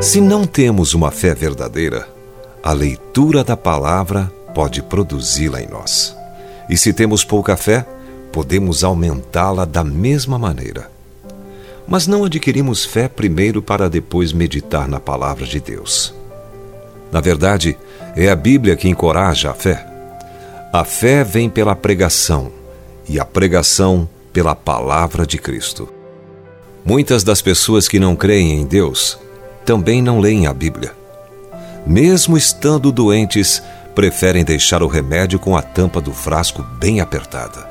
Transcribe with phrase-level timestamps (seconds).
[0.00, 2.08] Se não temos uma fé verdadeira,
[2.64, 6.16] a leitura da palavra pode produzi-la em nós.
[6.68, 7.86] E se temos pouca fé,
[8.32, 10.90] podemos aumentá-la da mesma maneira.
[11.86, 16.14] Mas não adquirimos fé primeiro para depois meditar na palavra de Deus.
[17.12, 17.76] Na verdade,
[18.16, 19.89] é a Bíblia que encoraja a fé.
[20.72, 22.52] A fé vem pela pregação
[23.08, 25.92] e a pregação pela palavra de Cristo.
[26.84, 29.18] Muitas das pessoas que não creem em Deus
[29.66, 30.92] também não leem a Bíblia.
[31.84, 33.60] Mesmo estando doentes,
[33.96, 37.68] preferem deixar o remédio com a tampa do frasco bem apertada.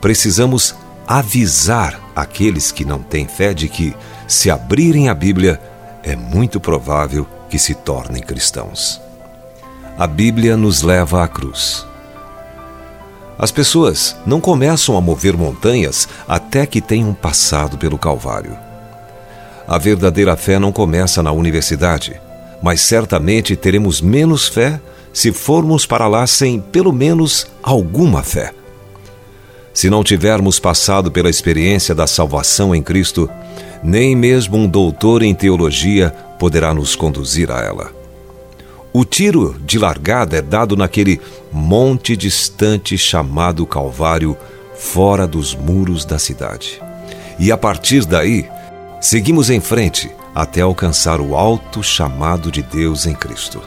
[0.00, 0.76] Precisamos
[1.08, 3.96] avisar aqueles que não têm fé de que,
[4.28, 5.60] se abrirem a Bíblia,
[6.04, 9.09] é muito provável que se tornem cristãos.
[9.98, 11.86] A Bíblia nos leva à cruz.
[13.38, 18.56] As pessoas não começam a mover montanhas até que tenham passado pelo Calvário.
[19.66, 22.20] A verdadeira fé não começa na universidade,
[22.62, 24.80] mas certamente teremos menos fé
[25.12, 28.52] se formos para lá sem pelo menos alguma fé.
[29.72, 33.30] Se não tivermos passado pela experiência da salvação em Cristo,
[33.82, 37.99] nem mesmo um doutor em teologia poderá nos conduzir a ela.
[38.92, 41.20] O tiro de largada é dado naquele
[41.52, 44.36] monte distante chamado Calvário,
[44.74, 46.82] fora dos muros da cidade.
[47.38, 48.48] E a partir daí,
[49.00, 53.62] Seguimos em frente até alcançar o alto chamado de Deus em Cristo.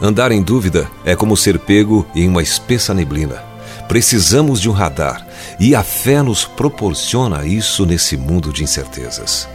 [0.00, 3.42] Andar em dúvida é como ser pego em uma espessa neblina.
[3.88, 5.26] Precisamos de um radar
[5.58, 9.48] e a fé nos proporciona isso nesse mundo de incertezas.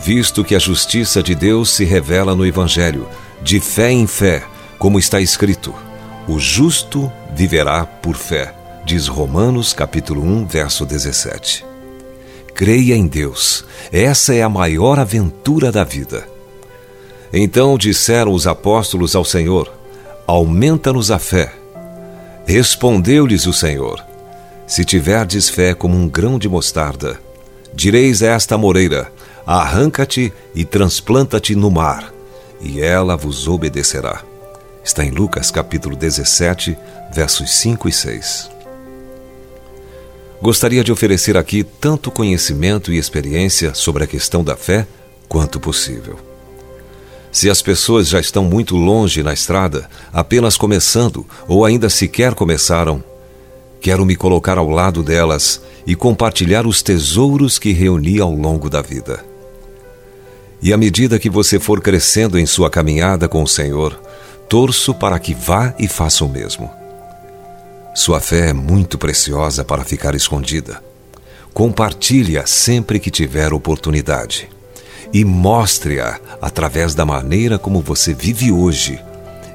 [0.00, 3.08] Visto que a justiça de Deus se revela no Evangelho,
[3.42, 4.44] de fé em fé,
[4.78, 5.74] como está escrito:
[6.28, 11.64] o justo viverá por fé, diz Romanos capítulo 1, verso 17.
[12.54, 13.64] Creia em Deus.
[13.92, 16.26] Essa é a maior aventura da vida.
[17.32, 19.72] Então disseram os apóstolos ao Senhor:
[20.26, 21.52] Aumenta-nos a fé.
[22.46, 24.04] Respondeu-lhes o Senhor:
[24.66, 27.20] Se tiverdes fé como um grão de mostarda,
[27.74, 29.12] direis a esta moreira:
[29.50, 32.12] Arranca-te e transplanta-te no mar,
[32.60, 34.22] e ela vos obedecerá.
[34.84, 36.76] Está em Lucas capítulo 17,
[37.14, 38.50] versos 5 e 6.
[40.42, 44.86] Gostaria de oferecer aqui tanto conhecimento e experiência sobre a questão da fé
[45.26, 46.18] quanto possível.
[47.32, 53.02] Se as pessoas já estão muito longe na estrada, apenas começando ou ainda sequer começaram,
[53.80, 58.82] quero me colocar ao lado delas e compartilhar os tesouros que reuni ao longo da
[58.82, 59.37] vida.
[60.60, 64.00] E à medida que você for crescendo em sua caminhada com o Senhor,
[64.48, 66.70] torço para que vá e faça o mesmo.
[67.94, 70.82] Sua fé é muito preciosa para ficar escondida.
[71.52, 74.48] Compartilhe-a sempre que tiver oportunidade.
[75.12, 79.02] E mostre-a através da maneira como você vive hoje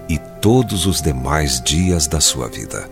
[0.10, 2.90] e todos os demais dias da sua vida.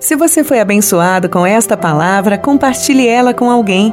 [0.00, 3.92] Se você foi abençoado com esta palavra, compartilhe ela com alguém.